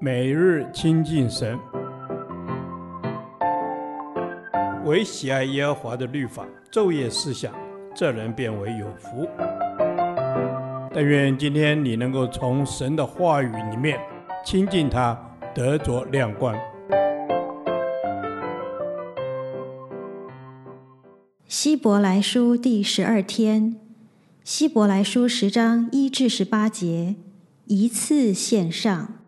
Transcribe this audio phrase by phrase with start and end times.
[0.00, 1.58] 每日亲近神，
[4.84, 7.54] 唯喜爱耶和华的律法，昼夜思想，
[7.94, 9.26] 这人便为有福。
[10.92, 13.98] 但愿今天你能够从神的话语里面
[14.44, 15.18] 亲近他，
[15.54, 16.54] 得着亮光。
[21.46, 23.76] 希伯来书第十二天，
[24.42, 27.14] 希伯来书十章一至十八节，
[27.66, 29.23] 一次献上。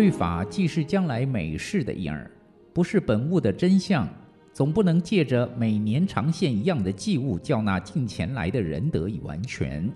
[0.00, 2.30] 律法既是将来美事的影儿，
[2.72, 4.08] 不是本物的真相，
[4.50, 9.86] 总不能借着每年长献一样的祭物，叫那近前来的人得以完全。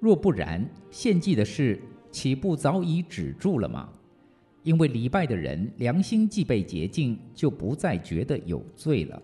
[0.00, 3.88] 若不然，献祭的事岂不早已止住了吗？
[4.64, 9.22] 因为礼拜的人良心既被洁净，就不再觉得有罪了。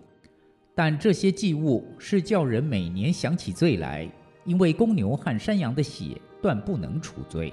[0.75, 4.10] 但这些祭物是叫人每年想起罪来，
[4.47, 7.52] 因为公牛和山羊的血断不能除罪。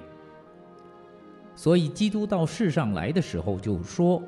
[1.55, 4.21] 所以基督到世上来的时候就说：“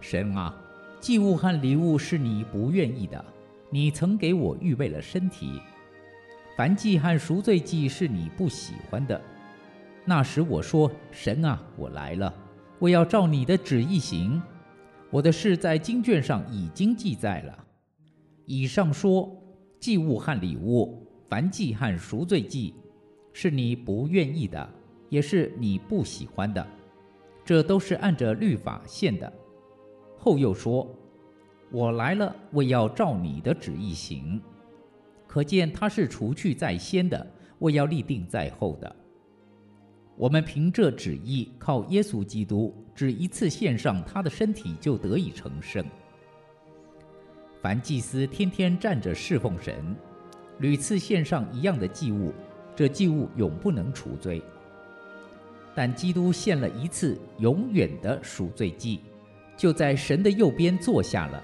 [0.00, 0.54] 神啊，
[1.00, 3.24] 祭物和礼物是你不愿意的，
[3.70, 5.60] 你曾给我预备了身体。”
[6.56, 9.20] 燔祭和赎罪祭是你不喜欢的。
[10.04, 12.34] 那时我说：“神啊，我来了，
[12.78, 14.42] 我要照你的旨意行。
[15.10, 17.64] 我的事在经卷上已经记载了。”
[18.44, 19.30] 以上说，
[19.78, 22.74] 祭物和礼物、燔祭和赎罪祭，
[23.32, 24.68] 是你不愿意的，
[25.08, 26.66] 也是你不喜欢的。
[27.44, 29.32] 这都是按着律法献的。
[30.18, 30.86] 后又说
[31.72, 34.40] ：“我来了，为要照你的旨意行。”
[35.26, 37.26] 可见他是除去在先的，
[37.58, 38.96] 为要立定在后的。
[40.16, 45.84] 我们凭这旨意，靠耶稣基督，只一次献上他的身体，就得以成圣。
[47.62, 49.94] 凡祭司天天站着侍奉神，
[50.58, 52.32] 屡次献上一样的祭物，
[52.74, 54.42] 这祭物永不能除罪。
[55.78, 58.98] 但基督献了一次永远的赎罪祭，
[59.56, 61.40] 就在神的右边坐下了。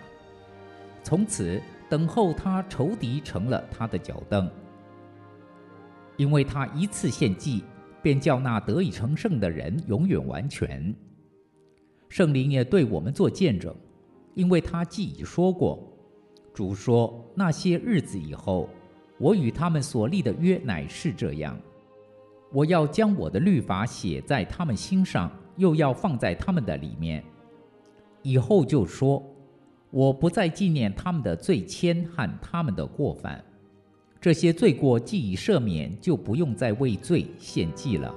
[1.04, 1.62] 从此。
[1.88, 4.50] 等候他仇敌成了他的脚凳，
[6.16, 7.62] 因为他一次献祭，
[8.02, 10.92] 便叫那得以成圣的人永远完全。
[12.08, 13.72] 圣灵也对我们做见证，
[14.34, 15.86] 因为他既已说过，
[16.52, 18.68] 主说那些日子以后，
[19.18, 21.56] 我与他们所立的约乃是这样：
[22.53, 27.22] 我要将我的律法写在他们心上，又要放在他们的里面。
[28.22, 29.22] 以后就说。
[29.91, 33.41] 我不再纪念他们的罪愆和他们的过犯，
[34.21, 38.12] 这些罪过既已赦免，就不用再为罪献祭了。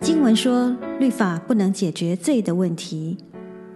[0.00, 3.16] 经文说，律法不能解决罪的问题，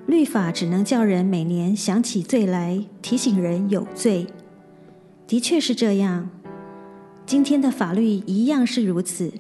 [0.07, 4.27] 律法只能叫人每年想起罪来，提醒人有罪。
[5.27, 6.31] 的确是这样，
[7.27, 9.33] 今天的法律一样是如此。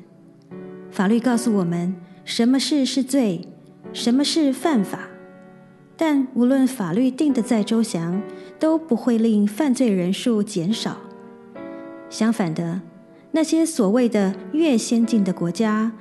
[0.90, 1.94] 法律告诉我们。
[2.24, 3.46] 什么事是罪？
[3.92, 5.08] 什么是犯法？
[5.96, 8.20] 但无论法律定得再周详，
[8.58, 10.96] 都不会令犯罪人数减少。
[12.10, 12.80] 相反的，
[13.30, 15.92] 那些所谓的越先进的国家、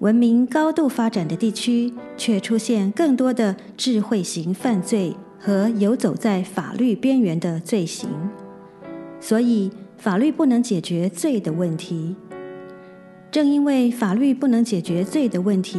[0.00, 8.08] 文明高度发展的地区，却出现更多的智慧型犯罪和游走在法律边缘的罪行。
[9.20, 12.16] 所以，法律不能解决罪的问题。
[13.30, 15.78] 正因为法律不能解决罪的问题，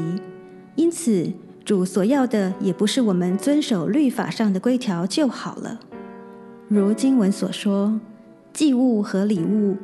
[0.76, 1.28] 因此
[1.66, 5.80] 主所要的也不是我们遵守律法上的规条就好了。
[6.68, 8.00] 如经文所说，
[8.54, 9.78] 祭物和礼物、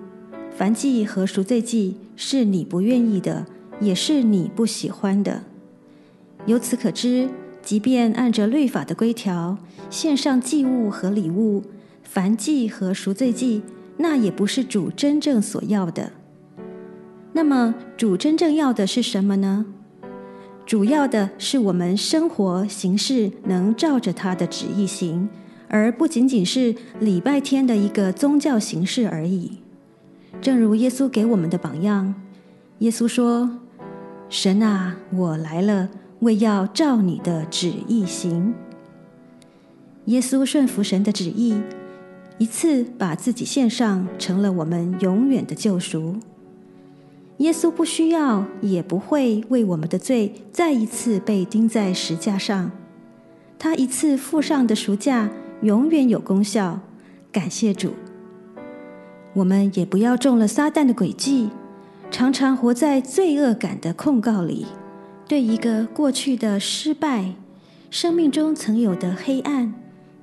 [0.55, 3.47] 燔祭和赎罪祭是你不愿意的，
[3.79, 5.43] 也是你不喜欢的。
[6.45, 7.29] 由此可知，
[7.61, 9.57] 即便按着律法的规条
[9.89, 11.63] 献上祭物和礼物、
[12.13, 13.61] 燔祭和赎罪祭，
[13.97, 16.11] 那也不是主真正所要的。
[17.33, 19.65] 那么，主真正要的是什么呢？
[20.65, 25.29] 主要的是我们生活行事能照着他的旨意行，
[25.69, 29.59] 而不仅仅是礼拜天的一个宗教形式而已。
[30.41, 32.15] 正如耶稣给我们的榜样，
[32.79, 33.59] 耶稣说
[34.29, 35.89] ：“神啊，我来了，
[36.19, 38.53] 为要照你的旨意行。”
[40.05, 41.61] 耶稣顺服神的旨意，
[42.37, 46.17] 一次把自己献上，成了我们永远的救赎。
[47.37, 52.71] 耶稣不需要，也不会为我们的罪再一次被钉在石架上。
[53.59, 55.29] 他一次付上的赎价
[55.61, 56.79] 永远有功效。
[57.31, 57.93] 感谢主。
[59.33, 61.49] 我们也不要中了撒旦的诡计，
[62.09, 64.65] 常常活在罪恶感的控告里，
[65.27, 67.33] 对一个过去的失败、
[67.91, 69.73] 生命中曾有的黑暗、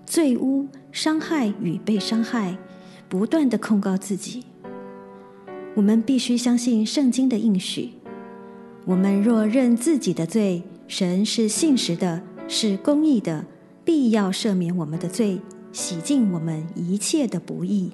[0.04, 2.56] 罪污、伤害与被伤害，
[3.08, 4.44] 不断地控告自己。
[5.74, 7.90] 我们必须相信圣经的应许：
[8.86, 13.44] 我们若认自己的罪，神是信实的，是公义的，
[13.84, 15.40] 必要赦免我们的罪，
[15.72, 17.92] 洗净我们一切的不义。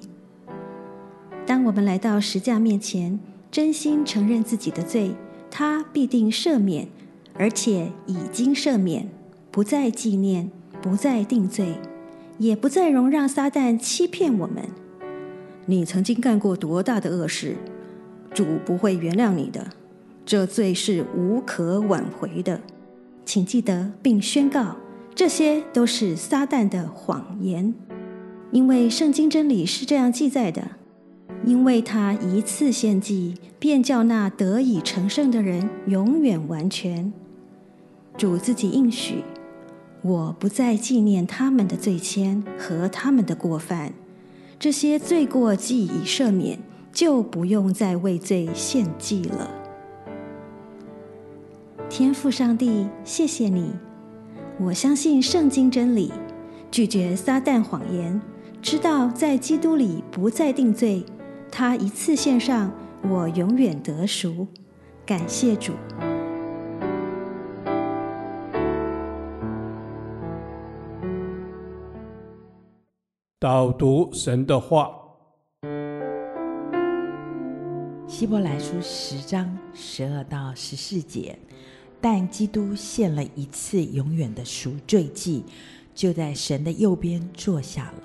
[1.45, 3.19] 当我们来到十架面前，
[3.51, 5.11] 真心承认自己的罪，
[5.49, 6.87] 他必定赦免，
[7.33, 9.09] 而且已经赦免，
[9.51, 10.49] 不再纪念，
[10.81, 11.75] 不再定罪，
[12.37, 14.63] 也不再容让撒旦欺骗我们。
[15.65, 17.57] 你曾经干过多大的恶事，
[18.33, 19.67] 主不会原谅你的，
[20.25, 22.61] 这罪是无可挽回的。
[23.25, 24.77] 请记得并宣告，
[25.13, 27.73] 这些都是撒旦的谎言，
[28.51, 30.77] 因为圣经真理是这样记载的。
[31.43, 37.11] 因为他一次献祭，便叫那得以成圣的人永远完全。
[38.17, 39.23] 主自己应许
[40.03, 43.93] ：“我不再纪念他们的罪愆和他们的过犯，
[44.59, 46.59] 这些罪过既已赦免，
[46.91, 49.49] 就不用再为罪献祭了。”
[51.89, 53.71] 天父上帝，谢谢你！
[54.59, 56.11] 我相信圣经真理，
[56.69, 58.21] 拒绝撒旦谎言，
[58.61, 61.03] 知道在基督里不再定罪。
[61.51, 62.71] 他一次献上，
[63.09, 64.47] 我永远得赎。
[65.05, 65.73] 感谢主。
[73.37, 74.91] 导读神的话，
[78.07, 81.37] 希伯来书十章十二到十四节。
[81.99, 85.43] 但基督献了一次永远的赎罪祭，
[85.93, 88.03] 就在神的右边坐下了。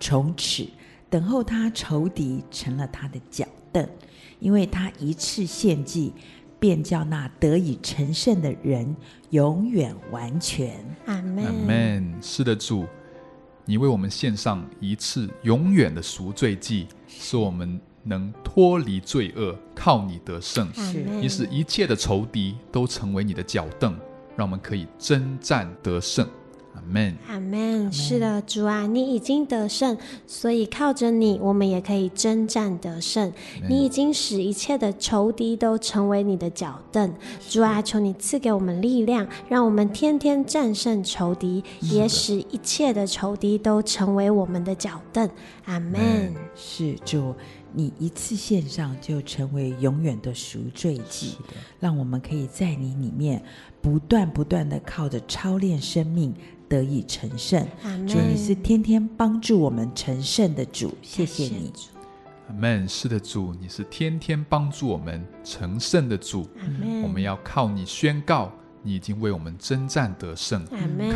[0.00, 0.66] 从此。
[1.10, 3.88] 等候他仇敌成了他的脚凳，
[4.40, 6.12] 因为他一次献祭，
[6.58, 8.94] 便叫那得以成圣的人
[9.30, 10.74] 永远完全。
[11.06, 11.44] 阿门。
[11.44, 12.14] 阿门。
[12.20, 12.84] 是的，主，
[13.64, 20.68] 你为我们献上一次永远的赎罪祭，使我们能脱离罪恶，靠你得胜。
[20.74, 23.96] 是，你使一切的仇敌都成为你的脚凳，
[24.36, 26.28] 让我们可以征战得胜。
[26.78, 27.92] 阿门，阿门。
[27.92, 29.96] 是的，主啊，你已经得胜，
[30.26, 33.32] 所以靠着你，我们也可以征战得胜。
[33.68, 37.12] 你已经使一切的仇敌都成为你的脚凳。
[37.48, 45.28] 主啊，求你赐给我们力量，让我们天天战胜仇敌，也使一切的仇敌都成为我们的脚凳。
[45.64, 46.32] 阿门。
[46.54, 47.34] 是主，
[47.72, 51.36] 你一次献上就成为永远的赎罪祭，
[51.80, 53.42] 让我们可以在你里面
[53.80, 56.34] 不断不断的靠着操练生命。
[56.70, 57.66] 得以成圣，
[58.06, 61.72] 主，你是天天帮助我们成圣的主，谢谢你。
[62.46, 62.86] 阿门。
[62.86, 66.46] 是的，主，你是天天帮助我们成圣的主。
[67.02, 68.52] 我们要靠你宣告，
[68.82, 70.62] 你已经为我们征战得胜。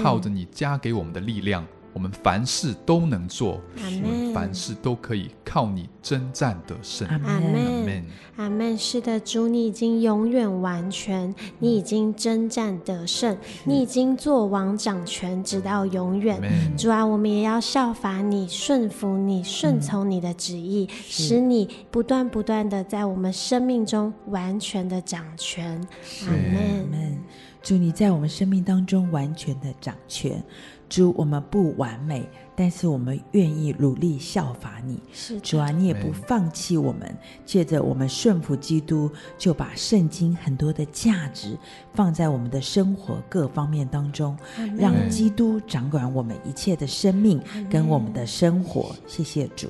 [0.02, 1.66] 靠着你加给我们的力量。
[1.92, 7.06] 我们凡事都能做，我们凡事都可以靠你征战得胜。
[7.08, 8.04] 阿门，
[8.36, 8.76] 阿门。
[8.78, 16.40] 是的，主，你已经永远完全，你已经征战得胜，你已经做王掌权，直到永远。
[16.76, 25.86] 主啊，我们也要效法你，顺服你，顺从你的旨意，使你不断不断的在我们生命中完全的掌权。
[26.26, 27.18] 阿门。
[27.62, 30.42] 祝你在我们生命当中完全的掌权。
[30.88, 35.00] 主，我们不完美，但是我们愿意努力效法你。
[35.10, 37.16] 是主啊，你也不放弃我们。
[37.46, 41.56] 借着我们顺服基督，就把圣经很多的价值
[41.94, 44.36] 放在我们的生活各方面当中，
[44.76, 47.40] 让基督掌管我们一切的生命
[47.70, 48.94] 跟我们的生活。
[49.06, 49.68] 谢谢主，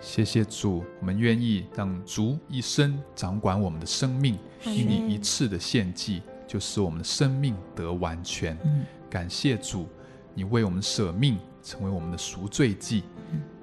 [0.00, 8.58] 谢谢主，我们愿意让主一生掌管我们的生命，因你一次的献祭，就使我们的生命得完全。
[8.64, 9.86] 嗯、感谢主。
[10.34, 13.02] 你为我们舍命，成为我们的赎罪祭，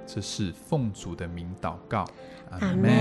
[0.05, 2.05] 这是奉主的名祷告，
[2.51, 2.91] 阿门。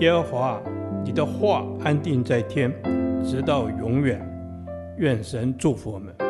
[0.00, 0.60] 耶和华，
[1.02, 2.70] 你的话安定在天，
[3.24, 4.20] 直到永远。
[4.98, 6.29] 愿神祝福我们。